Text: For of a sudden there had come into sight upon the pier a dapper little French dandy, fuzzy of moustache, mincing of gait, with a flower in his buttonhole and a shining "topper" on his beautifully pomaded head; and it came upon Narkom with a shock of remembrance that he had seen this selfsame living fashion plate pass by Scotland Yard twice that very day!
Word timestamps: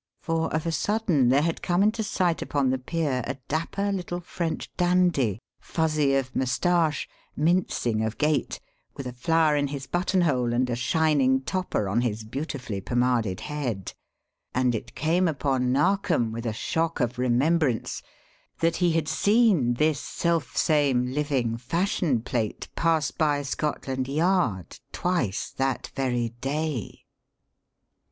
For 0.19 0.51
of 0.51 0.65
a 0.65 0.71
sudden 0.71 1.29
there 1.29 1.43
had 1.43 1.61
come 1.61 1.83
into 1.83 2.01
sight 2.01 2.41
upon 2.41 2.71
the 2.71 2.79
pier 2.79 3.21
a 3.27 3.35
dapper 3.47 3.91
little 3.91 4.19
French 4.19 4.75
dandy, 4.75 5.37
fuzzy 5.59 6.15
of 6.15 6.35
moustache, 6.35 7.07
mincing 7.35 8.01
of 8.03 8.17
gait, 8.17 8.59
with 8.97 9.05
a 9.05 9.13
flower 9.13 9.55
in 9.55 9.67
his 9.67 9.85
buttonhole 9.85 10.53
and 10.53 10.71
a 10.71 10.75
shining 10.75 11.41
"topper" 11.41 11.87
on 11.87 12.01
his 12.01 12.23
beautifully 12.23 12.81
pomaded 12.81 13.41
head; 13.41 13.93
and 14.55 14.73
it 14.73 14.95
came 14.95 15.27
upon 15.27 15.71
Narkom 15.71 16.31
with 16.31 16.47
a 16.47 16.51
shock 16.53 16.99
of 16.99 17.19
remembrance 17.19 18.01
that 18.59 18.77
he 18.77 18.93
had 18.93 19.07
seen 19.07 19.75
this 19.75 19.99
selfsame 19.99 21.11
living 21.13 21.57
fashion 21.57 22.21
plate 22.23 22.67
pass 22.75 23.11
by 23.11 23.43
Scotland 23.43 24.07
Yard 24.07 24.79
twice 24.91 25.51
that 25.51 25.91
very 25.93 26.29
day! 26.41 27.03